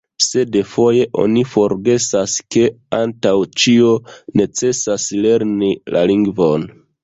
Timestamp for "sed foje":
0.25-1.03